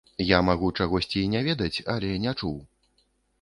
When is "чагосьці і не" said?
0.79-1.43